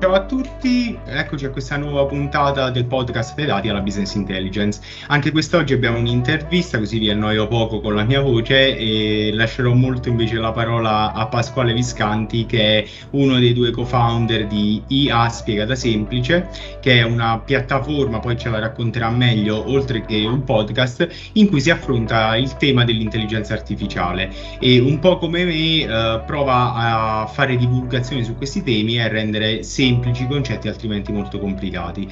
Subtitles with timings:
[0.00, 4.80] Ciao a tutti, eccoci a questa nuova puntata del podcast dedicati alla business intelligence.
[5.06, 10.10] Anche quest'oggi abbiamo un'intervista, così vi annoio poco con la mia voce e lascerò molto
[10.10, 15.74] invece la parola a Pasquale Viscanti che è uno dei due co-founder di IA Spiegata
[15.74, 16.48] Semplice,
[16.80, 21.60] che è una piattaforma, poi ce la racconterà meglio, oltre che un podcast, in cui
[21.62, 26.74] si affronta il tema dell'intelligenza artificiale e un po' come me eh, prova
[27.22, 32.10] a fare divulgazione su questi temi e a rendere semplice semplici concetti altrimenti molto complicati.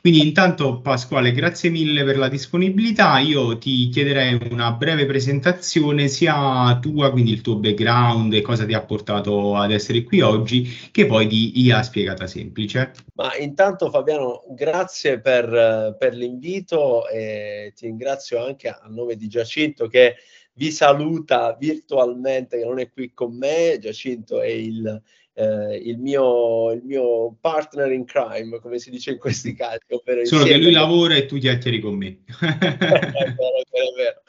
[0.00, 3.18] Quindi intanto Pasquale, grazie mille per la disponibilità.
[3.18, 8.72] Io ti chiederei una breve presentazione sia tua, quindi il tuo background e cosa ti
[8.72, 12.92] ha portato ad essere qui oggi, che poi di IA spiegata semplice.
[13.14, 19.88] Ma intanto Fabiano, grazie per, per l'invito e ti ringrazio anche a nome di Giacinto
[19.88, 20.14] che
[20.52, 23.76] vi saluta virtualmente, che non è qui con me.
[23.80, 25.02] Giacinto è il
[25.38, 29.80] eh, il, mio, il, mio, partner in crime, come si dice in questi casi.
[30.22, 32.24] Solo che lui lavora e tu chiacchieri con me.
[32.40, 33.34] è vero,
[33.70, 34.22] è vero.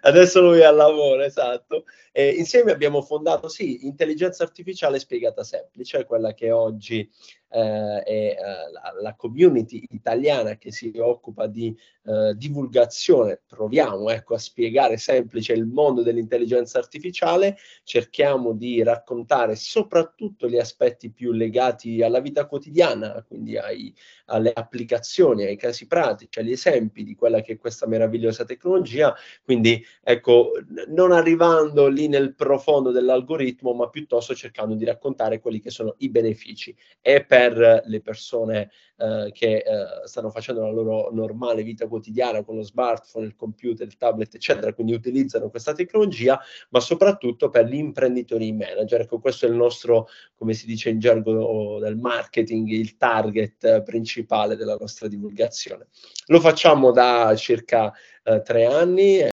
[0.00, 1.84] Adesso lui è al lavoro, esatto.
[2.10, 7.08] E insieme abbiamo fondato, sì, Intelligenza Artificiale Spiegata Semplice, quella che oggi
[7.50, 8.36] eh, è eh,
[8.72, 13.40] la, la, community italiana che si occupa di eh, divulgazione.
[13.46, 21.10] Proviamo ecco, a spiegare semplice il mondo dell'intelligenza artificiale, cerchiamo di raccontare soprattutto gli aspetti
[21.10, 23.94] più legati alla vita quotidiana, quindi ai,
[24.26, 29.14] alle applicazioni, ai casi pratici, agli esempi di quella che è questa meravigliosa tecnologia.
[29.42, 30.52] Quindi, ecco,
[30.88, 36.08] non arrivando lì nel profondo dell'algoritmo, ma piuttosto cercando di raccontare quelli che sono i
[36.08, 39.64] benefici e per le persone eh, che eh,
[40.04, 44.72] stanno facendo la loro normale vita quotidiana con lo smartphone, il computer, il tablet, eccetera,
[44.72, 49.02] quindi utilizzano questa tecnologia, ma soprattutto per gli imprenditori manager.
[49.02, 54.56] Ecco, questo è il nostro, come si dice in gergo del marketing, il target principale
[54.56, 55.86] della nostra divulgazione.
[56.26, 57.92] Lo facciamo da circa
[58.24, 59.28] eh, tre anni.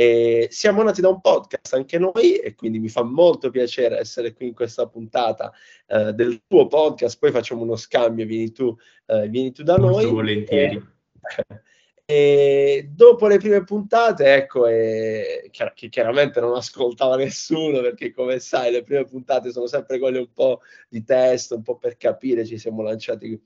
[0.00, 4.32] E siamo nati da un podcast anche noi e quindi mi fa molto piacere essere
[4.32, 5.52] qui in questa puntata
[5.88, 7.18] eh, del tuo podcast.
[7.18, 8.76] Poi facciamo uno scambio, vieni tu,
[9.06, 10.12] eh, vieni tu da molto noi.
[10.12, 10.76] volentieri.
[10.76, 11.64] E,
[12.06, 18.70] e dopo le prime puntate, ecco, e, che chiaramente non ascoltava nessuno perché come sai
[18.70, 22.56] le prime puntate sono sempre quelle un po' di testo, un po' per capire, ci
[22.56, 23.36] siamo lanciati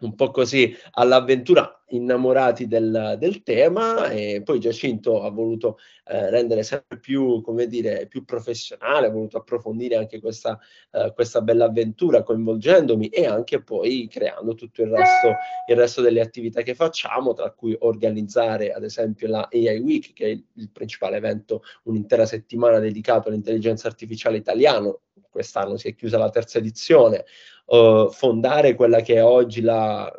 [0.00, 6.62] un po' così all'avventura, innamorati del, del, tema e poi Giacinto ha voluto eh, rendere
[6.62, 10.58] sempre più, come dire, più professionale, ha voluto approfondire anche questa,
[10.92, 15.34] eh, questa bella avventura coinvolgendomi e anche poi creando tutto il resto,
[15.68, 20.24] il resto delle attività che facciamo, tra cui organizzare ad esempio la AI Week, che
[20.24, 25.00] è il, il principale evento, un'intera settimana dedicato all'intelligenza artificiale italiano.
[25.28, 27.24] Quest'anno si è chiusa la terza edizione,
[27.66, 30.10] uh, fondare quella che è oggi la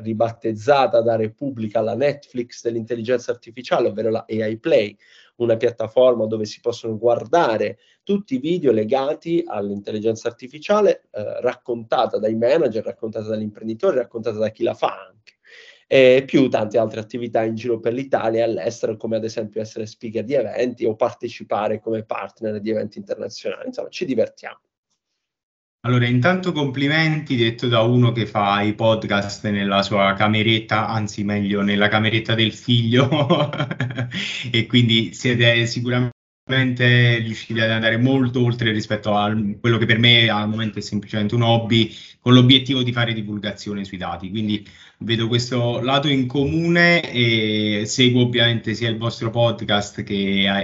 [0.00, 4.96] ribattezzata da Repubblica la Netflix dell'intelligenza artificiale, ovvero la AI Play,
[5.36, 12.34] una piattaforma dove si possono guardare tutti i video legati all'intelligenza artificiale, eh, raccontata dai
[12.34, 15.34] manager, raccontata dagli imprenditori, raccontata da chi la fa anche.
[15.88, 19.86] E più tante altre attività in giro per l'Italia e all'estero, come ad esempio essere
[19.86, 23.66] speaker di eventi o partecipare come partner di eventi internazionali.
[23.66, 24.65] Insomma, ci divertiamo.
[25.86, 31.62] Allora, intanto complimenti detto da uno che fa i podcast nella sua cameretta, anzi meglio
[31.62, 33.08] nella cameretta del figlio
[34.50, 40.28] e quindi siete sicuramente riusciti ad andare molto oltre rispetto a quello che per me
[40.28, 44.28] al momento è semplicemente un hobby con l'obiettivo di fare divulgazione sui dati.
[44.28, 44.66] Quindi
[44.98, 50.14] vedo questo lato in comune e seguo ovviamente sia il vostro podcast che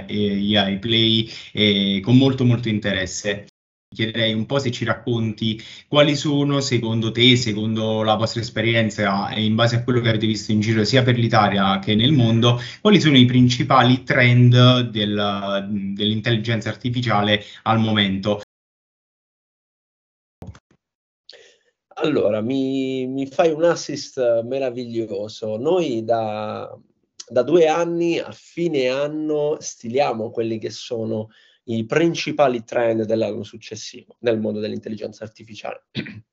[0.09, 3.45] i Play con molto molto interesse
[3.93, 9.43] chiederei un po' se ci racconti quali sono secondo te, secondo la vostra esperienza e
[9.43, 12.59] in base a quello che avete visto in giro sia per l'Italia che nel mondo,
[12.81, 18.41] quali sono i principali trend del, dell'intelligenza artificiale al momento.
[21.95, 25.57] Allora, mi, mi fai un assist meraviglioso.
[25.57, 26.77] Noi da,
[27.27, 31.29] da due anni a fine anno stiliamo quelli che sono
[31.65, 35.85] i principali trend dell'anno successivo nel mondo dell'intelligenza artificiale.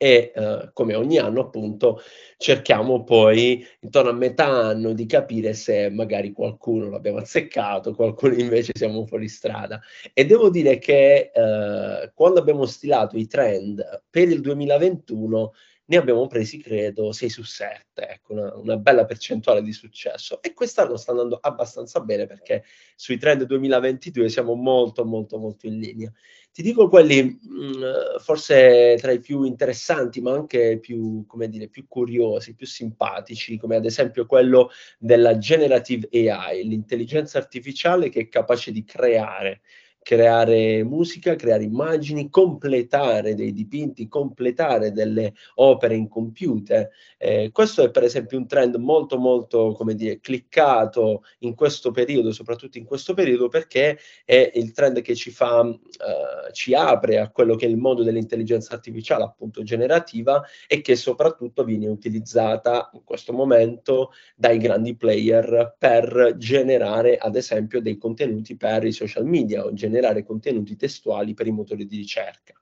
[0.00, 2.00] e eh, come ogni anno appunto
[2.36, 8.72] cerchiamo poi intorno a metà anno di capire se magari qualcuno l'abbiamo azzeccato, qualcuno invece
[8.76, 9.80] siamo fuori strada.
[10.14, 15.52] E devo dire che eh, quando abbiamo stilato i trend per il 2021
[15.88, 20.42] ne abbiamo presi credo 6 su 7, ecco, una, una, bella percentuale di successo.
[20.42, 22.64] E quest'anno sta andando abbastanza bene perché
[22.94, 26.12] sui trend 2022 siamo molto molto molto in linea.
[26.52, 31.68] Ti dico quelli mh, mm, forse tra i più interessanti, ma anche più, come dire,
[31.68, 38.28] più curiosi, più simpatici, come ad esempio quello della generative AI, l'intelligenza artificiale che è
[38.28, 39.62] capace di creare
[40.00, 46.88] creare musica, creare immagini, completare dei dipinti, completare delle opere in computer.
[47.18, 52.32] Eh, questo è per esempio un trend molto molto, come dire, cliccato in questo periodo,
[52.32, 57.30] soprattutto in questo periodo, perché è il trend che ci fa, eh, ci apre a
[57.30, 63.04] quello che è il mondo dell'intelligenza artificiale, appunto generativa, e che soprattutto viene utilizzata in
[63.04, 69.64] questo momento dai grandi player per generare, ad esempio, dei contenuti per i social media
[69.64, 72.54] o generare generare contenuti testuali per i motori di ricerca.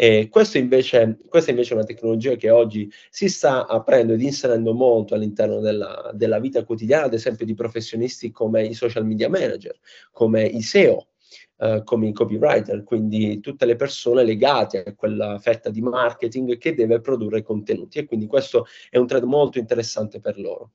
[0.00, 4.72] E questo invece, questa invece è una tecnologia che oggi si sta aprendo ed inserendo
[4.72, 9.76] molto all'interno della, della vita quotidiana, ad esempio di professionisti come i social media manager,
[10.12, 11.08] come i SEO,
[11.58, 16.72] Uh, come i copywriter, quindi tutte le persone legate a quella fetta di marketing che
[16.72, 20.70] deve produrre contenuti e quindi questo è un trend molto interessante per loro.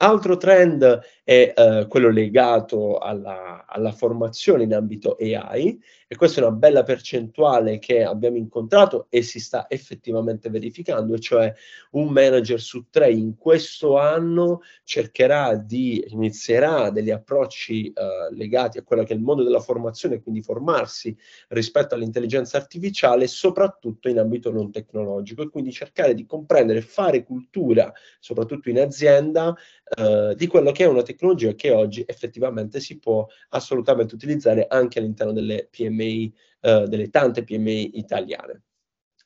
[0.00, 5.80] Altro trend è eh, quello legato alla, alla, formazione in ambito AI
[6.10, 11.52] e questa è una bella percentuale che abbiamo incontrato e si sta effettivamente verificando, cioè
[11.92, 18.82] un manager su tre in questo anno cercherà di, inizierà degli approcci eh, legati a
[18.82, 21.14] quello che è il mondo della formazione, quindi formarsi
[21.48, 27.92] rispetto all'intelligenza artificiale, soprattutto in ambito non tecnologico e quindi cercare di comprendere, fare cultura,
[28.18, 29.54] soprattutto in azienda,
[29.96, 34.98] eh, di quello che è una tecnologia che oggi effettivamente si può assolutamente utilizzare anche
[34.98, 38.62] all'interno delle PMI, eh, delle tante PMI italiane.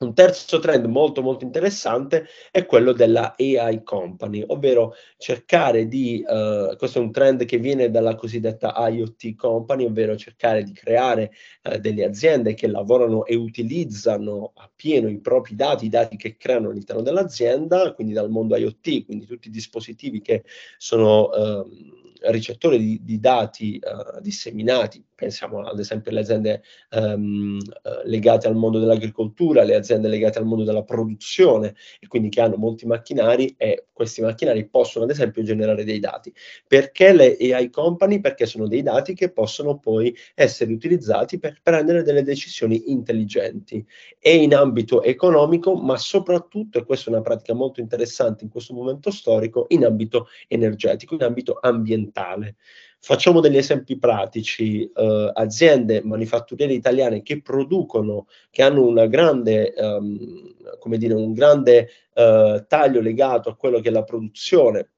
[0.02, 6.76] Un terzo trend molto molto interessante è quello della AI company, ovvero cercare di, uh,
[6.76, 11.30] questo è un trend che viene dalla cosiddetta IoT company, ovvero cercare di creare
[11.62, 16.70] uh, delle aziende che lavorano e utilizzano appieno i propri dati, i dati che creano
[16.70, 20.42] all'interno dell'azienda, quindi dal mondo IoT, quindi tutti i dispositivi che
[20.78, 21.28] sono...
[21.28, 28.48] Uh, ricettori di, di dati uh, disseminati, pensiamo ad esempio alle aziende um, uh, legate
[28.48, 32.86] al mondo dell'agricoltura, le aziende legate al mondo della produzione e quindi che hanno molti
[32.86, 36.34] macchinari e questi macchinari possono ad esempio generare dei dati.
[36.66, 38.20] Perché le AI company?
[38.20, 43.84] Perché sono dei dati che possono poi essere utilizzati per prendere delle decisioni intelligenti
[44.18, 48.74] e in ambito economico, ma soprattutto, e questa è una pratica molto interessante in questo
[48.74, 52.56] momento storico, in ambito energetico, in ambito ambientale.
[53.04, 60.54] Facciamo degli esempi pratici, eh, aziende manifatturiere italiane che producono, che hanno una grande, um,
[60.78, 64.90] come dire, un grande uh, taglio legato a quello che è la produzione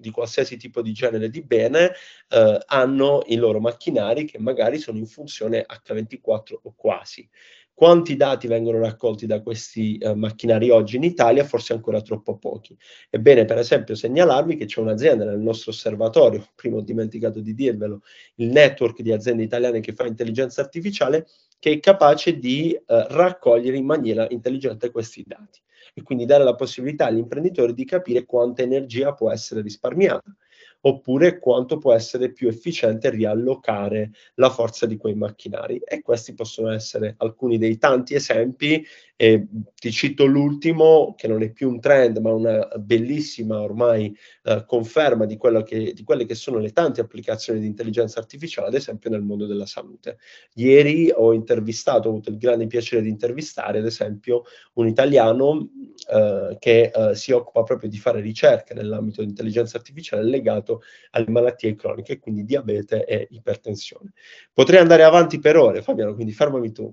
[0.00, 1.92] di qualsiasi tipo di genere di bene,
[2.30, 7.28] eh, hanno i loro macchinari che magari sono in funzione H24 o quasi.
[7.80, 11.44] Quanti dati vengono raccolti da questi eh, macchinari oggi in Italia?
[11.44, 12.76] Forse ancora troppo pochi.
[13.08, 18.02] Ebbene, per esempio, segnalarvi che c'è un'azienda nel nostro osservatorio, prima ho dimenticato di dirvelo,
[18.34, 21.26] il network di aziende italiane che fa intelligenza artificiale,
[21.58, 25.58] che è capace di eh, raccogliere in maniera intelligente questi dati
[25.94, 30.30] e quindi dare la possibilità agli imprenditori di capire quanta energia può essere risparmiata
[30.82, 35.80] oppure quanto può essere più efficiente riallocare la forza di quei macchinari.
[35.84, 38.84] E questi possono essere alcuni dei tanti esempi.
[39.22, 44.64] E ti cito l'ultimo, che non è più un trend, ma una bellissima ormai eh,
[44.66, 49.10] conferma di, che, di quelle che sono le tante applicazioni di intelligenza artificiale, ad esempio
[49.10, 50.16] nel mondo della salute.
[50.54, 54.44] Ieri ho intervistato, ho avuto il grande piacere di intervistare, ad esempio,
[54.76, 55.68] un italiano
[56.10, 61.28] eh, che eh, si occupa proprio di fare ricerche nell'ambito di intelligenza artificiale legato alle
[61.28, 64.12] malattie croniche, quindi diabete e ipertensione.
[64.50, 66.90] Potrei andare avanti per ore, Fabiano, quindi fermami tu.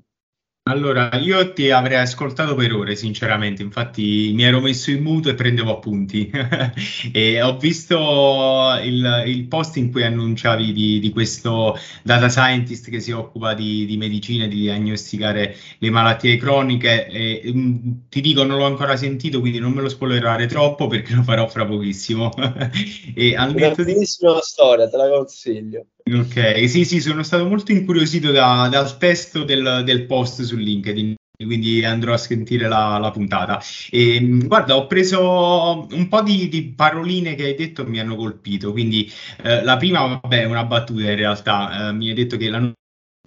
[0.67, 5.33] Allora, io ti avrei ascoltato per ore, sinceramente, infatti mi ero messo in muto e
[5.33, 6.29] prendevo appunti.
[7.13, 13.00] e ho visto il, il, post in cui annunciavi di, di, questo data scientist che
[13.00, 17.07] si occupa di, di medicina e di diagnosticare le malattie croniche.
[17.07, 21.13] E, um, ti dico, non l'ho ancora sentito, quindi non me lo spoilerare troppo perché
[21.13, 22.29] lo farò fra pochissimo.
[23.15, 24.39] e Una bellissima di...
[24.41, 25.86] storia, te la consiglio.
[26.10, 31.16] Ok, sì, sì, sono stato molto incuriosito da, dal testo del, del, post su LinkedIn,
[31.36, 33.62] quindi andrò a sentire la, la puntata.
[33.90, 38.16] E, ehm, guarda, ho preso un po' di, di, paroline che hai detto mi hanno
[38.16, 39.12] colpito, quindi
[39.44, 42.72] eh, la prima, vabbè, è una battuta in realtà, eh, mi hai detto che la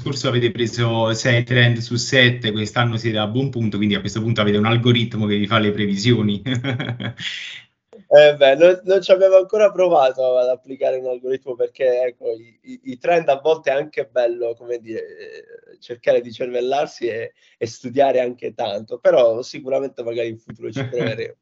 [0.00, 4.22] scorso avete preso 6 trend su 7, quest'anno siete a buon punto, quindi a questo
[4.22, 6.40] punto avete un algoritmo che vi fa le previsioni.
[8.12, 12.58] Eh beh, non, non, ci avevo ancora provato ad applicare un algoritmo perché ecco, i,
[12.62, 17.34] i, i, trend a volte è anche bello, come dire, eh, cercare di cervellarsi e,
[17.56, 21.36] e, studiare anche tanto, però sicuramente magari in futuro ci proveremo.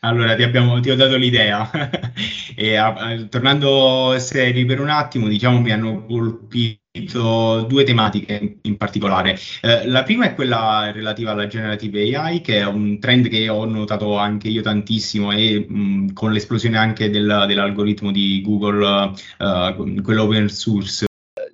[0.00, 1.68] Allora, ti, abbiamo, ti, ho dato l'idea.
[2.54, 9.36] e, a, tornando seri per un attimo, diciamo mi hanno colpito due tematiche in particolare.
[9.60, 13.64] Eh, la prima è quella relativa alla generative AI, che è un trend che ho
[13.64, 20.22] notato anche io tantissimo e mh, con l'esplosione anche del, dell'algoritmo di Google, uh, quello
[20.22, 21.06] open source.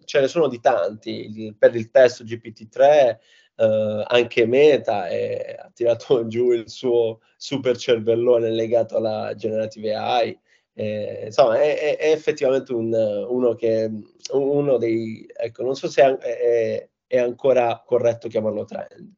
[0.04, 3.16] Ce ne sono di tanti, per il testo GPT-3
[3.57, 10.39] Uh, anche Meta è, ha tirato giù il suo super cervellone legato alla generative AI.
[10.77, 13.91] Eh, insomma, è, è, è effettivamente un, uno, che,
[14.33, 19.13] uno dei, ecco, non so se è, è ancora corretto chiamarlo trend,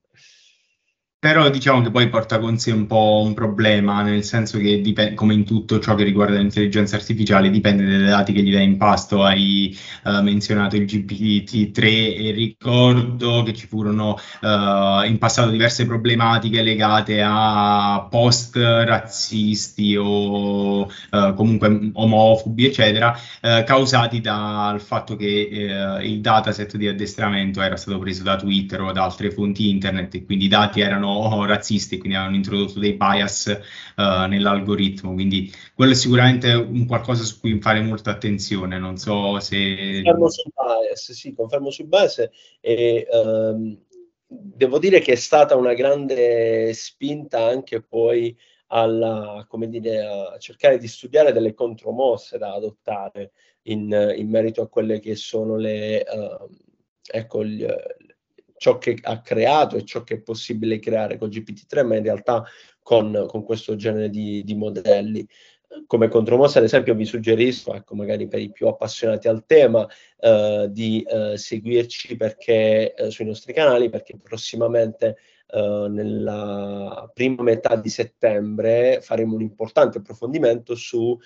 [1.19, 5.15] però diciamo che poi porta con sé un po' un problema, nel senso che dipende,
[5.15, 8.77] come in tutto ciò che riguarda l'intelligenza artificiale, dipende dai dati che gli dai in
[8.77, 9.25] pasto.
[9.25, 16.63] Hai uh, menzionato il GPT-3 e ricordo che ci furono uh, in passato diverse problematiche
[16.63, 23.19] legate a post razzisti o uh, comunque omofobi, eccetera,
[23.65, 29.05] causati dal fatto che il dataset di addestramento era stato preso da Twitter o da
[29.05, 31.16] altre fonti internet e quindi i dati erano
[31.47, 33.61] razzisti, quindi hanno introdotto dei bias
[33.97, 39.39] uh, nell'algoritmo, quindi quello è sicuramente un qualcosa su cui fare molta attenzione, non so
[39.41, 40.03] se...
[40.03, 42.29] Confermo sul bias, sì, confermo sul bias
[42.61, 43.79] e um,
[44.27, 48.37] devo dire che è stata una grande spinta anche poi
[48.69, 53.33] alla, come dire, a cercare di studiare delle contromosse da adottare
[53.63, 56.05] in, in merito a quelle che sono le...
[56.09, 56.49] Uh,
[57.09, 57.65] ecco, gli,
[58.57, 62.45] ciò che ha creato e ciò che è possibile creare con GPT-3, ma in realtà
[62.83, 65.27] con, con questo genere di, di, modelli.
[65.87, 69.87] Come contromossa, ad esempio, vi suggerisco, ecco, magari per i più appassionati al tema,
[70.21, 75.17] eh, di eh, seguirci perché, eh, sui nostri canali, perché prossimamente
[75.49, 81.17] Uh, nella prima metà di settembre faremo un importante approfondimento su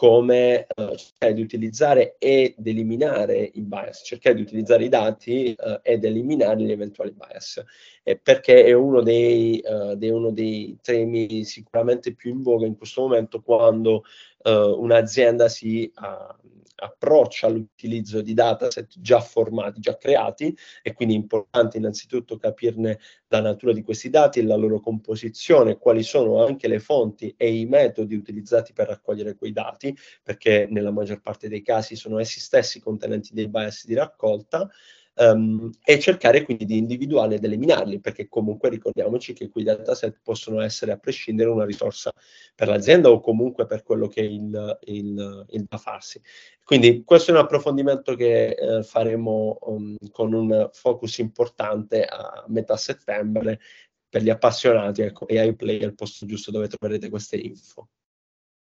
[0.00, 5.78] come uh, cercare di utilizzare ed eliminare i bias, cercare di utilizzare i dati uh,
[5.82, 7.62] ed eliminare gli eventuali bias,
[8.02, 12.78] eh, perché è uno dei, uh, è uno dei temi sicuramente più in voga in
[12.78, 14.04] questo momento quando
[14.42, 15.90] un'azienda si
[16.80, 23.40] approccia all'utilizzo di dataset già formati, già creati e quindi è importante innanzitutto capirne la
[23.40, 28.14] natura di questi dati, la loro composizione, quali sono anche le fonti e i metodi
[28.14, 33.34] utilizzati per raccogliere quei dati, perché nella maggior parte dei casi sono essi stessi contenenti
[33.34, 34.68] dei bias di raccolta
[35.20, 40.60] um, e cercare quindi di individuarli ed eliminarli, perché comunque ricordiamoci che quei dataset possono
[40.60, 42.12] essere a prescindere una risorsa
[42.54, 46.20] per l'azienda o comunque per quello che è il, il, il da farsi.
[46.64, 52.76] Quindi questo è un approfondimento che eh, faremo um, con un focus importante a metà
[52.76, 53.60] settembre
[54.08, 57.88] per gli appassionati ecco, e ai player, il posto giusto dove troverete queste info.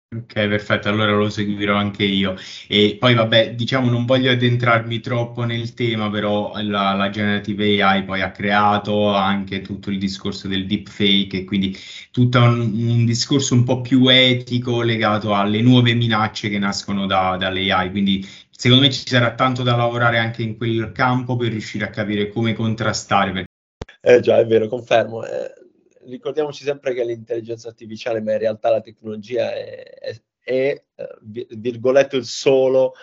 [0.08, 2.36] Ok, perfetto, allora lo seguirò anche io.
[2.70, 8.04] E poi, vabbè, diciamo, non voglio addentrarmi troppo nel tema, però la, la generative AI
[8.06, 11.78] poi ha creato anche tutto il discorso del deepfake e quindi
[12.12, 17.36] tutto un, un discorso un po' più etico legato alle nuove minacce che nascono da,
[17.36, 17.92] dall'AI.
[17.92, 21.90] Quindi, secondo me ci sarà tanto da lavorare anche in quel campo per riuscire a
[21.90, 23.46] capire come contrastare.
[24.02, 25.26] Eh già, è vero, confermo.
[25.26, 25.64] Eh
[26.06, 32.16] ricordiamoci sempre che l'intelligenza artificiale, ma in realtà la tecnologia è, è, è eh, virgoletto
[32.16, 32.94] il solo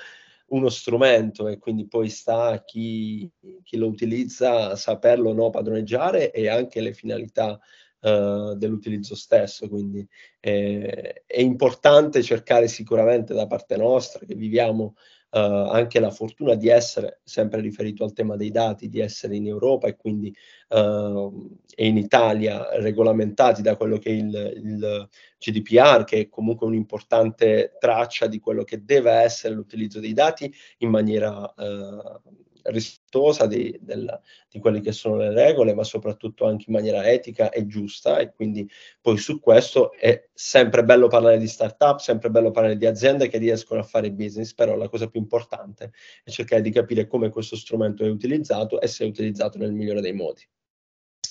[0.53, 3.31] uno strumento e quindi poi sta a chi,
[3.63, 7.59] chi lo utilizza saperlo no, padroneggiare e anche le finalità
[8.01, 9.69] uh, dell'utilizzo stesso.
[9.69, 10.07] Quindi
[10.41, 14.97] eh, è importante cercare sicuramente da parte nostra che viviamo
[15.33, 19.47] uh, anche la fortuna di essere, sempre riferito al tema dei dati, di essere in
[19.47, 20.35] Europa e quindi
[20.69, 25.09] uh, e in Italia regolamentati da quello che è il, il
[25.39, 30.91] GDPR, che è comunque un'importante traccia di quello che deve essere l'utilizzo dei dati in
[30.91, 32.21] maniera uh,
[32.65, 37.51] rispettosa di, del, di quelle che sono le regole, ma soprattutto anche in maniera etica
[37.51, 38.19] e giusta.
[38.19, 38.69] E quindi
[39.01, 43.39] poi su questo è sempre bello parlare di startup, sempre bello parlare di aziende che
[43.39, 45.93] riescono a fare business, però la cosa più importante
[46.25, 50.01] è cercare di capire come questo strumento è utilizzato e se è utilizzato nel migliore
[50.01, 50.43] dei modi.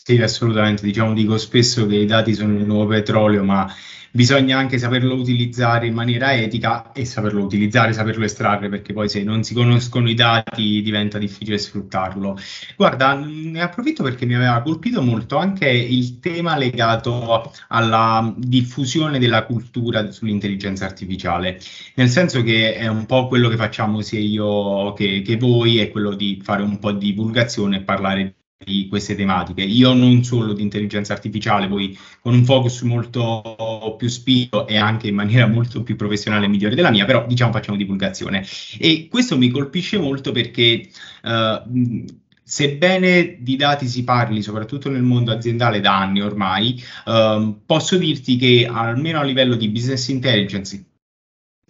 [0.03, 0.83] Sì, assolutamente.
[0.83, 3.71] Diciamo, dico spesso che i dati sono il nuovo petrolio, ma
[4.11, 9.21] bisogna anche saperlo utilizzare in maniera etica e saperlo utilizzare, saperlo estrarre, perché poi se
[9.23, 12.35] non si conoscono i dati diventa difficile sfruttarlo.
[12.75, 19.45] Guarda, ne approfitto perché mi aveva colpito molto anche il tema legato alla diffusione della
[19.45, 21.59] cultura sull'intelligenza artificiale,
[21.95, 25.89] nel senso che è un po' quello che facciamo sia io che, che voi, è
[25.91, 29.61] quello di fare un po' di divulgazione e parlare di queste tematiche.
[29.61, 35.07] Io non solo di intelligenza artificiale, poi con un focus molto più spinto e anche
[35.07, 38.45] in maniera molto più professionale e migliore della mia, però diciamo facciamo divulgazione.
[38.77, 40.89] E questo mi colpisce molto perché
[41.23, 42.05] uh,
[42.43, 48.35] sebbene di dati si parli soprattutto nel mondo aziendale da anni ormai, uh, posso dirti
[48.35, 50.85] che almeno a livello di business intelligence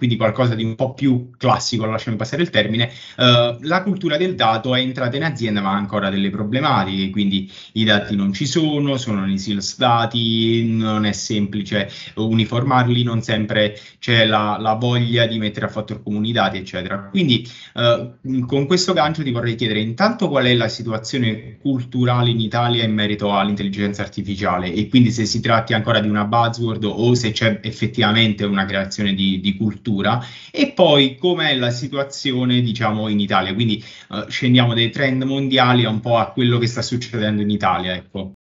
[0.01, 4.33] quindi qualcosa di un po' più classico, lasciami passare il termine, uh, la cultura del
[4.33, 8.47] dato è entrata in azienda ma ha ancora delle problematiche, quindi i dati non ci
[8.47, 15.27] sono, sono nei sales dati, non è semplice uniformarli, non sempre c'è la, la voglia
[15.27, 16.97] di mettere a fattor comune i dati, eccetera.
[17.11, 22.39] Quindi uh, con questo gancio ti vorrei chiedere intanto qual è la situazione culturale in
[22.39, 27.13] Italia in merito all'intelligenza artificiale e quindi se si tratti ancora di una buzzword o
[27.13, 30.21] se c'è effettivamente una creazione di, di cultura cultura
[30.51, 35.99] e poi com'è la situazione diciamo in Italia, quindi uh, scendiamo dai trend mondiali un
[35.99, 38.33] po' a quello che sta succedendo in Italia, ecco.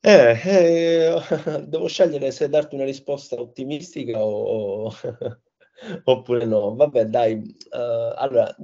[0.00, 1.22] Eh, eh,
[1.66, 4.92] devo scegliere se darti una risposta ottimistica o,
[6.04, 6.74] oppure no.
[6.74, 7.36] Vabbè, dai.
[7.36, 8.54] Uh, allora,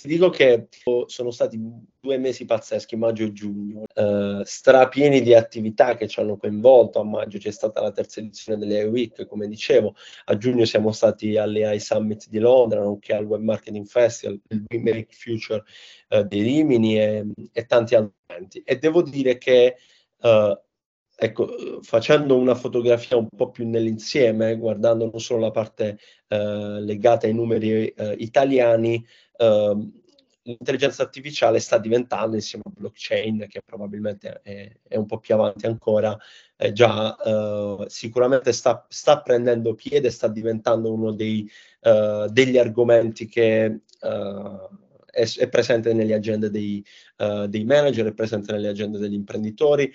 [0.00, 0.68] ti dico che
[1.06, 1.58] sono stati
[1.98, 7.00] due mesi pazzeschi, maggio e giugno, eh, strapieni di attività che ci hanno coinvolto.
[7.00, 10.92] A maggio c'è stata la terza edizione delle AI Week, come dicevo, a giugno siamo
[10.92, 15.64] stati alle AI Summit di Londra, nonché al Web Marketing Festival, il We Make Future
[16.10, 18.62] eh, di Rimini e, e, tanti altri eventi.
[18.64, 19.78] E devo dire che
[20.20, 20.62] eh,
[21.20, 25.98] ecco, facendo una fotografia un po' più nell'insieme, guardando non solo la parte
[26.28, 29.04] eh, legata ai numeri eh, italiani,
[29.38, 29.92] uh,
[30.42, 35.66] l'intelligenza artificiale sta diventando, insieme a blockchain, che probabilmente è, è un po' più avanti
[35.66, 36.16] ancora,
[36.72, 41.50] già uh, sicuramente sta, sta, prendendo piede, sta diventando uno dei,
[41.82, 44.68] uh, degli argomenti che eh,
[45.18, 46.84] è, è, presente nelle agende dei,
[47.48, 49.92] dei, manager, è presente nelle agende degli imprenditori,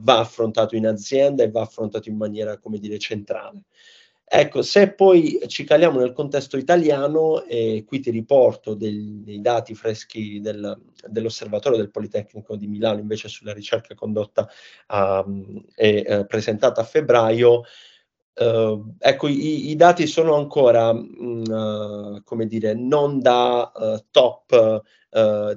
[0.00, 3.62] va affrontato in azienda e va affrontato in maniera, come dire, centrale.
[4.28, 9.72] Ecco, se poi ci caliamo nel contesto italiano, e qui ti riporto del, dei dati
[9.76, 14.48] freschi del, dell'osservatorio del Politecnico di Milano, invece sulla ricerca condotta
[14.88, 17.62] um, e uh, presentata a febbraio,
[18.36, 23.72] uh, ecco, i, i, dati sono ancora, uh, come dire, non da
[24.10, 24.82] top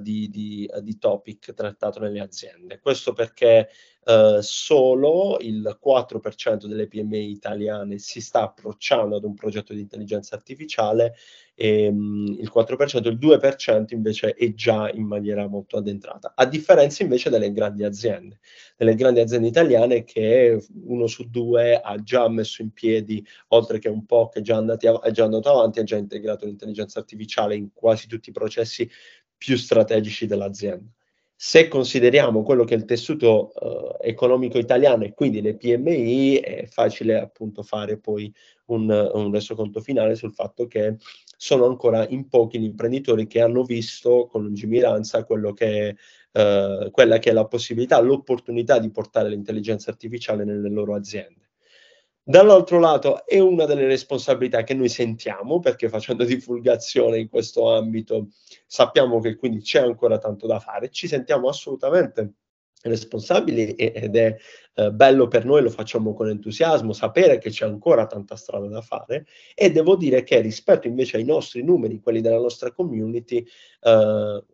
[0.00, 2.80] di, di, di topic trattato nelle aziende.
[2.80, 3.68] Questo perché
[4.02, 10.34] Uh, solo il 4% delle PMI italiane si sta approcciando ad un progetto di intelligenza
[10.34, 11.14] artificiale
[11.54, 17.02] e um, il 4%, il 2% invece è già in maniera molto addentrata, a differenza
[17.02, 18.38] invece delle grandi aziende,
[18.74, 23.90] delle grandi aziende italiane che uno su due ha già messo in piedi, oltre che
[23.90, 27.54] un po' che già, andati av- è già andato avanti, ha già integrato l'intelligenza artificiale
[27.54, 28.88] in quasi tutti i processi
[29.36, 30.90] più strategici dell'azienda
[31.42, 36.66] se consideriamo quello che è il tessuto uh, economico italiano e quindi le PMI, è
[36.66, 38.30] facile appunto fare poi
[38.66, 40.96] un, un resoconto finale sul fatto che
[41.38, 45.96] sono ancora in pochi gli imprenditori che hanno visto con lungimiranza quello che,
[46.32, 51.49] uh, quella che è la possibilità, l'opportunità di portare l'intelligenza artificiale nelle loro aziende.
[52.30, 58.28] Dall'altro lato è una delle responsabilità che noi sentiamo perché facendo divulgazione in questo ambito
[58.68, 62.34] sappiamo che quindi c'è ancora tanto da fare, ci sentiamo assolutamente
[62.82, 64.36] responsabili ed è
[64.74, 68.80] eh, bello per noi, lo facciamo con entusiasmo, sapere che c'è ancora tanta strada da
[68.80, 69.26] fare.
[69.52, 73.44] E devo dire che rispetto invece ai nostri numeri, quelli della nostra community,
[73.80, 74.44] eh,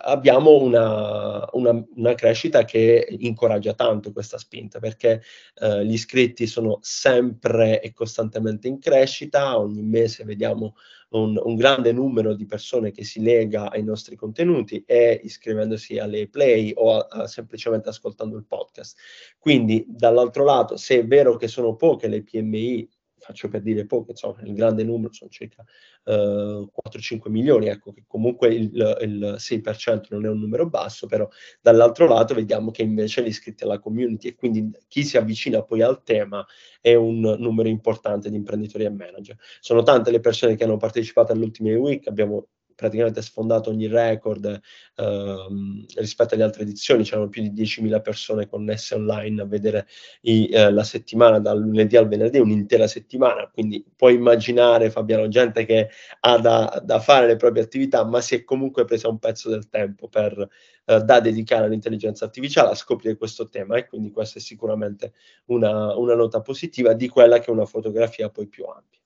[0.00, 5.22] abbiamo una, una, una, crescita che incoraggia tanto questa spinta perché
[5.60, 10.74] eh, gli iscritti sono sempre e costantemente in crescita, ogni mese vediamo
[11.10, 16.28] un, un, grande numero di persone che si lega ai nostri contenuti e iscrivendosi alle
[16.28, 18.98] play o a, a semplicemente ascoltando il podcast.
[19.38, 22.88] Quindi dall'altro lato, se è vero che sono poche le PMI
[23.28, 25.62] faccio per dire poco, insomma, il grande numero sono circa
[26.04, 31.28] eh, 4-5 milioni, ecco che comunque il, il, 6% non è un numero basso, però
[31.60, 35.82] dall'altro lato vediamo che invece gli iscritti alla community e quindi chi si avvicina poi
[35.82, 36.44] al tema
[36.80, 39.36] è un numero importante di imprenditori e manager.
[39.60, 44.60] Sono tante le persone che hanno partecipato all'ultima week, abbiamo praticamente sfondato ogni record
[44.94, 49.88] ehm, rispetto alle altre edizioni, c'erano più di 10.000 persone connesse online a vedere
[50.20, 55.64] i, eh, la settimana dal lunedì al venerdì, un'intera settimana, quindi puoi immaginare Fabiano, gente
[55.64, 55.88] che
[56.20, 59.68] ha da, da fare le proprie attività, ma si è comunque presa un pezzo del
[59.68, 60.48] tempo per,
[60.84, 65.14] eh, da dedicare all'intelligenza artificiale a scoprire questo tema e quindi questa è sicuramente
[65.46, 69.00] una, una nota positiva di quella che è una fotografia poi più ampia.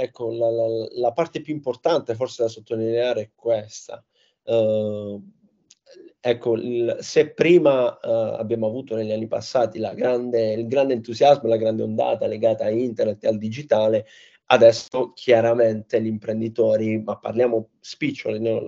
[0.00, 4.04] Ecco, la, la, la parte più importante forse da sottolineare è questa.
[4.44, 5.20] Uh,
[6.20, 11.56] ecco, il, se prima uh, abbiamo avuto negli anni passati grande, il grande entusiasmo, la
[11.56, 14.06] grande ondata legata a internet e al digitale,
[14.46, 18.62] adesso chiaramente gli imprenditori, ma parliamo spiccioli, no?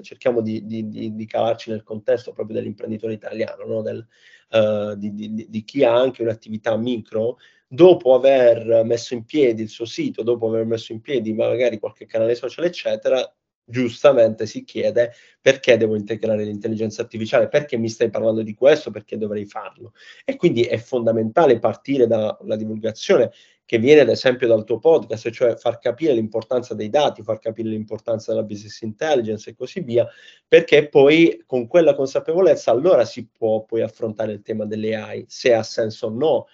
[0.00, 3.82] cerchiamo di, di, di, di, cavarci nel contesto proprio dell'imprenditore italiano, no?
[3.82, 4.06] Del,
[4.52, 10.22] uh, di, chi ha anche un'attività micro, dopo aver messo in piedi il suo sito,
[10.22, 13.34] dopo aver messo in piedi magari qualche canale social, eccetera,
[13.66, 19.16] giustamente si chiede perché devo integrare l'intelligenza artificiale, perché mi stai parlando di questo, perché
[19.16, 19.92] dovrei farlo.
[20.24, 23.32] E quindi è fondamentale partire dalla divulgazione
[23.66, 27.70] che viene ad esempio dal tuo podcast, cioè far capire l'importanza dei dati, far capire
[27.70, 30.06] l'importanza della business intelligence e così via,
[30.46, 35.54] perché poi con quella consapevolezza allora si può poi affrontare il tema delle AI, se
[35.54, 36.46] ha senso o no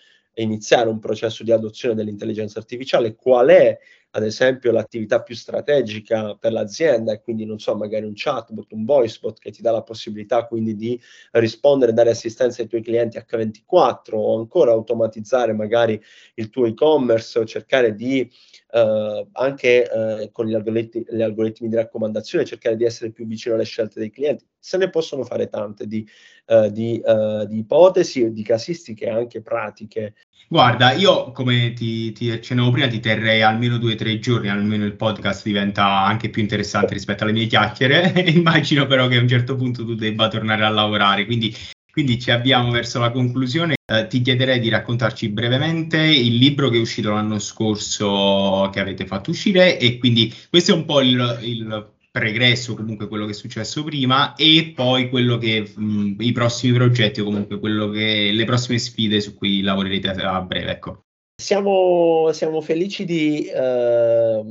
[0.42, 3.78] iniziare un processo di adozione dell'intelligenza artificiale, qual è
[4.12, 8.84] ad esempio l'attività più strategica per l'azienda e quindi non so, magari un chatbot, un
[8.84, 11.00] voicebot che ti dà la possibilità quindi di
[11.32, 16.00] rispondere, dare assistenza ai tuoi clienti H24 o ancora automatizzare magari
[16.34, 18.28] il tuo e-commerce o cercare di
[18.72, 23.54] eh, anche eh, con gli algoritmi, gli algoritmi, di raccomandazione cercare di essere più vicino
[23.54, 24.44] alle scelte dei clienti.
[24.58, 26.06] Se ne possono fare tante di,
[26.46, 30.14] eh, di, eh, di ipotesi, di casistiche anche pratiche
[30.52, 34.84] Guarda, io come ti, ti accennavo prima, ti terrei almeno due o tre giorni, almeno
[34.84, 38.10] il podcast diventa anche più interessante rispetto alle mie chiacchiere.
[38.34, 41.54] Immagino però che a un certo punto tu debba tornare a lavorare, quindi,
[41.92, 43.76] quindi ci avviamo verso la conclusione.
[43.86, 49.06] Eh, ti chiederei di raccontarci brevemente il libro che è uscito l'anno scorso che avete
[49.06, 53.34] fatto uscire e quindi questo è un po' il, il pregresso comunque quello che è
[53.34, 58.44] successo prima e poi quello che mh, i prossimi progetti o comunque quello che le
[58.44, 61.04] prossime sfide su cui lavorerete a breve ecco.
[61.40, 64.42] siamo, siamo felici di eh,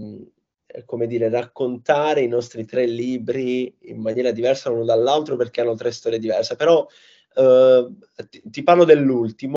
[0.86, 5.92] come dire raccontare i nostri tre libri in maniera diversa l'uno dall'altro perché hanno tre
[5.92, 6.88] storie diverse però
[7.36, 7.88] eh,
[8.50, 9.56] ti, parlo dell'ultimo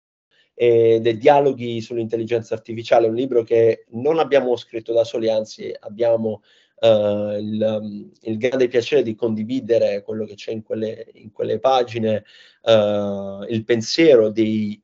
[0.54, 6.42] e dei dialoghi sull'intelligenza artificiale, un libro che non abbiamo scritto da soli, anzi abbiamo
[6.82, 11.58] uh, il, um, il, grande piacere di condividere quello che c'è in quelle, in quelle
[11.58, 12.24] pagine,
[12.62, 14.80] uh, il pensiero dei,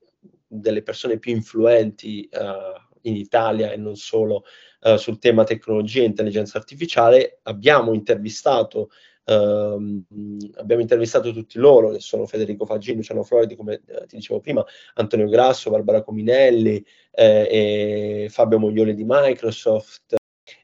[0.47, 4.45] delle persone più influenti uh, in Italia e non solo
[4.97, 7.41] sul tema tecnologia e intelligenza artificiale.
[7.43, 8.91] Abbiamo intervistato
[9.29, 10.03] Uh,
[10.55, 14.65] abbiamo intervistato tutti loro, che sono Federico Faggini, Luciano Floridi, come eh, ti dicevo prima,
[14.95, 20.17] Antonio Grasso, Barbara Cominelli eh, e Fabio Moglioli di Microsoft,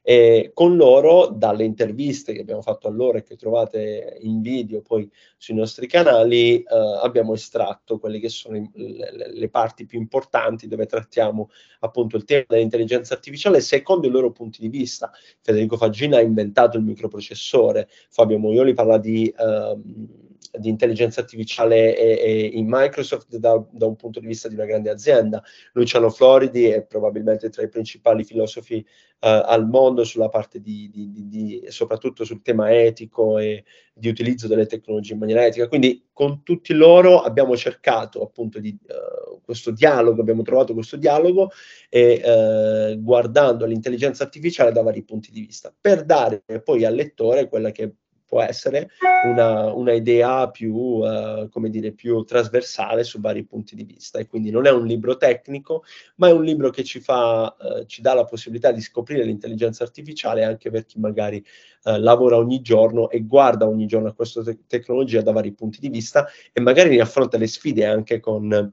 [0.06, 4.82] e con loro, dalle interviste che abbiamo fatto a loro e che trovate in video
[4.82, 6.64] poi sui nostri canali, eh,
[7.00, 11.48] abbiamo estratto quelle che sono le, le, parti più importanti dove trattiamo
[11.80, 15.10] appunto il tema dell'intelligenza artificiale secondo i loro punti di vista.
[15.40, 19.26] Federico Faggina ha inventato il microprocessore, Fabio Moioli parla di...
[19.28, 24.54] Eh, di intelligenza artificiale e, e in Microsoft da, da, un punto di vista di
[24.54, 25.42] una grande azienda.
[25.72, 28.82] Luciano Floridi è probabilmente tra i principali filosofi uh,
[29.20, 34.48] al mondo sulla parte di, di, di, di, soprattutto sul tema etico e di utilizzo
[34.48, 35.68] delle tecnologie in maniera etica.
[35.68, 41.50] Quindi con tutti loro abbiamo cercato appunto di uh, questo dialogo, abbiamo trovato questo dialogo
[41.88, 47.48] e uh, guardando l'intelligenza artificiale da vari punti di vista per dare poi al lettore
[47.48, 47.94] quella che
[48.34, 48.90] può essere
[49.26, 54.18] una, una idea più, uh, come dire, più trasversale su vari punti di vista.
[54.18, 55.84] E quindi non è un libro tecnico,
[56.16, 59.84] ma è un libro che ci, fa, uh, ci dà la possibilità di scoprire l'intelligenza
[59.84, 61.44] artificiale anche per chi magari
[61.84, 65.78] uh, lavora ogni giorno e guarda ogni giorno a questa te- tecnologia da vari punti
[65.78, 68.72] di vista e magari ne affronta le sfide anche con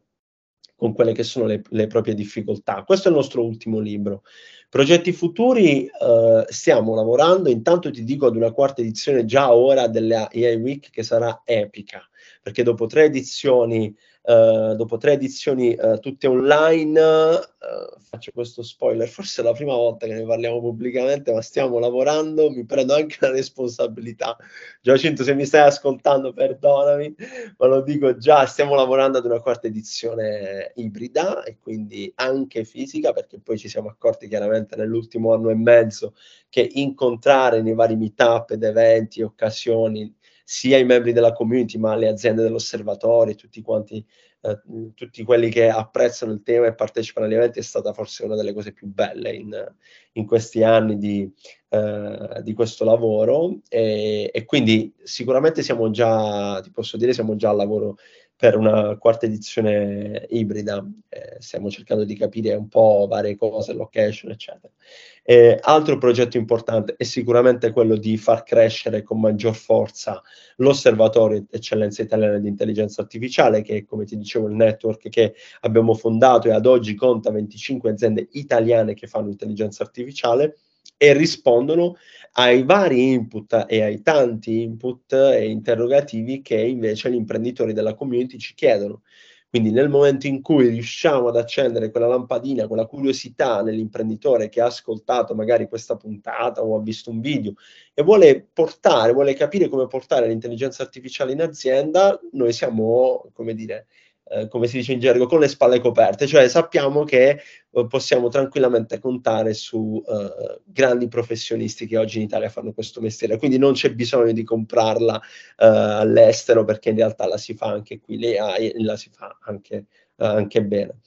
[0.82, 2.82] con quelle che sono le, le, proprie difficoltà.
[2.84, 4.24] Questo è il nostro ultimo libro.
[4.68, 10.28] Progetti futuri, eh, stiamo lavorando, intanto ti dico ad una quarta edizione già ora della
[10.34, 12.02] AI Week che sarà epica.
[12.42, 19.08] Perché dopo tre edizioni Uh, dopo tre edizioni uh, tutte online, uh, faccio questo spoiler,
[19.08, 23.18] forse è la prima volta che ne parliamo pubblicamente, ma stiamo lavorando, mi prendo anche
[23.20, 24.38] la responsabilità.
[24.80, 27.16] Giacinto, se mi stai ascoltando, perdonami,
[27.58, 33.14] ma lo dico già, stiamo lavorando ad una quarta edizione ibrida e quindi anche fisica,
[33.14, 36.14] perché poi ci siamo accorti chiaramente nell'ultimo anno e mezzo
[36.48, 40.14] che incontrare nei vari meetup ed eventi, occasioni,
[40.52, 44.06] sia i membri della community, ma le aziende dell'osservatorio, tutti quanti,
[44.42, 44.60] eh,
[44.94, 48.52] tutti quelli che apprezzano il tema e partecipano agli eventi, è stata forse una delle
[48.52, 49.74] cose più belle in,
[50.12, 51.32] in questi anni di,
[51.70, 53.62] eh, di questo lavoro.
[53.70, 57.96] E, e, quindi sicuramente siamo già, ti posso dire, siamo già al lavoro
[58.42, 60.84] per una quarta edizione ibrida.
[61.10, 64.74] Eh, stiamo cercando di capire un po' varie cose, location, eccetera.
[65.22, 70.24] Eh, altro progetto importante è sicuramente quello di far crescere con maggior forza
[70.56, 75.94] l'Osservatorio Eccellenza Italiana di Intelligenza Artificiale, che è, come ti dicevo, il network che abbiamo
[75.94, 80.56] fondato e ad oggi conta 25 aziende italiane che fanno intelligenza artificiale
[81.04, 81.96] e rispondono
[82.34, 88.38] ai vari input e ai tanti input e interrogativi che invece gli imprenditori della community
[88.38, 89.02] ci chiedono.
[89.50, 94.68] Quindi nel momento in cui riusciamo ad accendere quella lampadina, quella curiosità nell'imprenditore che ha
[94.68, 97.56] ascoltato magari questa puntata o ha visto un video
[97.96, 103.88] e vuole portare, vuole capire come portare l'intelligenza artificiale in azienda, noi siamo, come dire,
[104.34, 108.30] eh, come si dice in gergo, con le spalle coperte, cioè sappiamo che eh, possiamo
[108.30, 113.74] tranquillamente contare su eh, grandi professionisti che oggi in Italia fanno questo mestiere, quindi non
[113.74, 118.40] c'è bisogno di comprarla eh, all'estero perché in realtà la si fa anche qui, le
[118.40, 119.86] AI la si fa anche,
[120.18, 121.00] anche bene.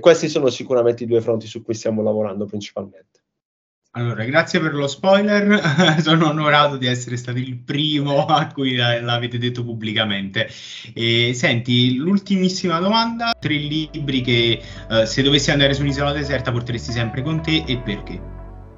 [0.00, 3.17] questi sono sicuramente i due fronti su cui stiamo lavorando principalmente.
[3.92, 5.60] Allora, grazie per lo spoiler,
[6.02, 10.48] sono onorato di essere stato il primo a cui l'avete detto pubblicamente.
[10.94, 16.92] E, senti, l'ultimissima domanda, tre libri che uh, se dovessi andare su un'isola deserta porteresti
[16.92, 18.20] sempre con te e perché?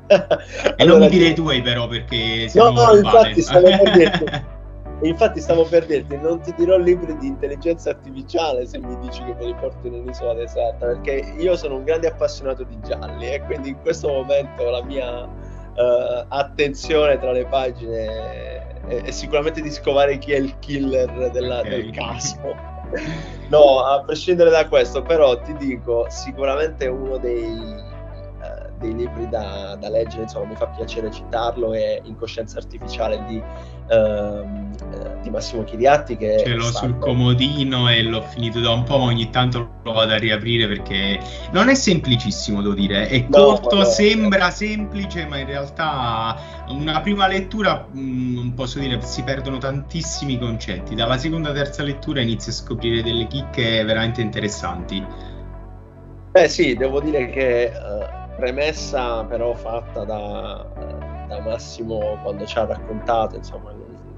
[0.11, 2.51] e allora, non mi direi tu però perché...
[2.55, 4.59] No, no, infatti stavo per
[5.03, 9.35] Infatti stavo per dirti, non ti dirò libri di intelligenza artificiale se mi dici che
[9.35, 13.41] me li porto in un'isola deserta, perché io sono un grande appassionato di gialli e
[13.43, 19.71] quindi in questo momento la mia uh, attenzione tra le pagine è, è, sicuramente di
[19.71, 21.71] scovare chi è il killer della, okay.
[21.71, 22.39] del caso.
[23.49, 27.89] No, a prescindere da questo, però ti dico, sicuramente uno dei
[28.81, 33.43] dei libri da, da, leggere, insomma mi fa piacere citarlo, è Incoscienza Artificiale di,
[33.91, 36.17] ehm, eh, di Massimo Chiriatti.
[36.17, 39.93] Che Ce l'ho sul comodino e l'ho finito da un po', ma ogni tanto lo
[39.93, 41.21] vado a riaprire perché
[41.53, 47.29] non è semplicissimo, devo dire, è corto, no, sembra semplice, ma in realtà una prima
[47.29, 52.53] lettura, mh, non posso dire, si perdono tantissimi concetti, dalla seconda terza lettura inizi a
[52.53, 55.05] scoprire delle chicche veramente interessanti.
[56.31, 57.73] Beh sì, devo dire che...
[57.75, 60.67] Uh premessa però fatta da,
[61.29, 63.73] da Massimo quando ci ha raccontato, insomma,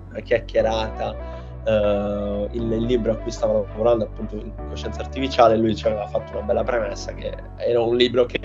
[0.08, 5.76] una chiacchierata, Uh, il, il, libro a cui stavo lavorando appunto in coscienza artificiale lui
[5.76, 8.40] ci aveva fatto una bella premessa che era un libro che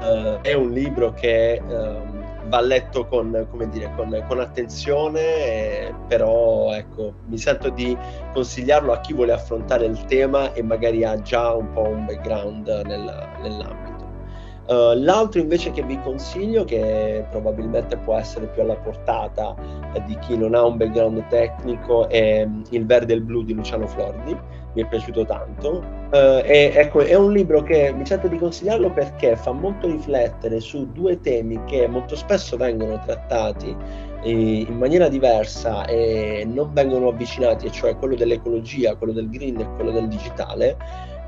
[0.00, 7.14] uh, è un libro che uh, va letto con, dire, con, con attenzione però ecco
[7.26, 7.96] mi sento di
[8.32, 12.66] consigliarlo a chi vuole affrontare il tema e magari ha già un po' un background
[12.84, 13.95] nel, nell'ambito
[14.68, 19.54] Uh, l'altro invece che vi consiglio, che probabilmente può essere più alla portata
[19.94, 23.44] eh, di chi non ha un background tecnico, è mm, Il verde e il blu
[23.44, 24.36] di Luciano Flordi,
[24.74, 25.84] mi è piaciuto tanto.
[26.10, 30.58] Uh, e, ecco, è un libro che mi sento di consigliarlo perché fa molto riflettere
[30.58, 33.76] su due temi che molto spesso vengono trattati
[34.22, 39.92] in maniera diversa e non vengono avvicinati, cioè quello dell'ecologia, quello del green e quello
[39.92, 40.76] del digitale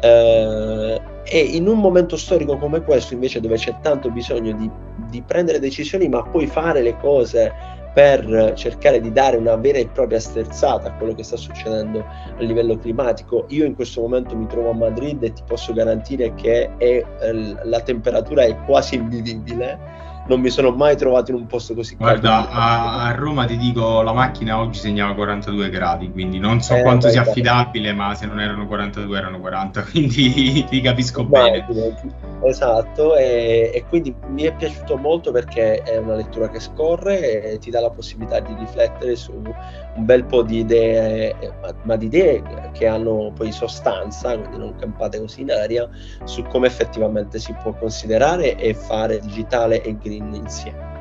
[0.01, 4.71] eh, e in un momento storico come questo, invece, dove c'è tanto bisogno di,
[5.11, 7.53] di prendere decisioni, ma poi fare le cose
[7.93, 12.41] per cercare di dare una vera e propria sterzata a quello che sta succedendo a
[12.43, 13.47] livello climatico.
[13.49, 17.57] Io in questo momento mi trovo a Madrid e ti posso garantire che è, eh,
[17.65, 22.21] la temperatura è quasi invivibile non mi sono mai trovato in un posto così caldo.
[22.21, 26.75] Guarda, a, a, Roma ti dico, la macchina oggi segnava 42 gradi, quindi non so
[26.75, 31.25] eh, quanto beh, sia affidabile, ma se non erano 42 erano 40, quindi ti capisco
[31.25, 31.67] bene.
[32.45, 37.59] Esatto, e, e, quindi mi è piaciuto molto perché è una lettura che scorre e
[37.59, 41.35] ti dà la possibilità di riflettere su un bel po' di idee,
[41.83, 45.89] ma di idee che hanno poi sostanza, quindi non campate così in aria,
[46.25, 50.97] su come effettivamente si può considerare e fare digitale e green insieme.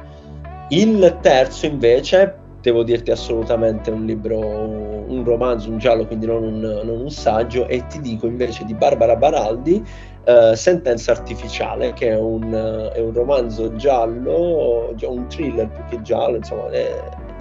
[0.69, 6.59] Il terzo invece devo dirti assolutamente un libro, un romanzo, un giallo, quindi non un,
[6.59, 9.81] non un saggio, e ti dico invece di Barbara Baraldi,
[10.25, 16.35] uh, Sentenza Artificiale, che è un, è un, romanzo giallo, un thriller più che giallo,
[16.35, 16.91] insomma è,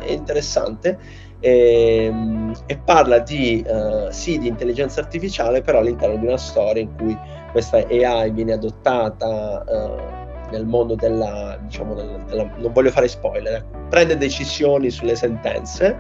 [0.04, 0.96] è interessante,
[1.40, 2.12] e,
[2.66, 7.18] e, parla di, uh, sì, di intelligenza artificiale, però all'interno di una storia in cui
[7.50, 14.16] questa AI viene adottata nel mondo della, diciamo, della, della, non voglio fare spoiler, prende
[14.16, 15.96] decisioni sulle sentenze,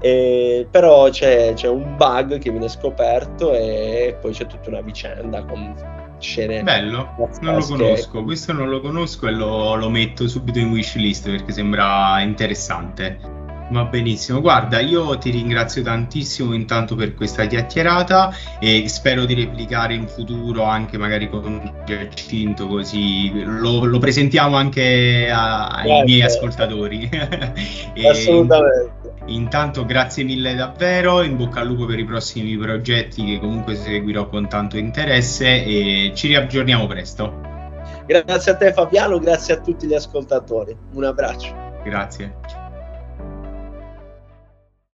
[0.00, 5.44] eh, però c'è, c'è, un bug che viene scoperto e poi c'è tutta una vicenda
[5.44, 5.74] con
[6.18, 6.62] scene.
[6.62, 11.30] Bello, non lo conosco, questo non lo conosco e lo, lo metto subito in wishlist
[11.30, 13.36] perché sembra interessante.
[13.70, 19.92] Va benissimo, guarda, io ti ringrazio tantissimo intanto per questa chiacchierata e spero di replicare
[19.92, 27.10] in futuro anche magari con Giacinto così lo, lo presentiamo anche a, ai miei ascoltatori.
[28.08, 29.16] Assolutamente.
[29.26, 34.28] Intanto grazie mille davvero, in bocca al lupo per i prossimi progetti che comunque seguirò
[34.28, 37.56] con tanto interesse e ci riaggiorniamo presto.
[38.06, 40.74] Grazie a te Fabiano, grazie a tutti gli ascoltatori.
[40.94, 41.54] Un abbraccio.
[41.84, 42.67] Grazie.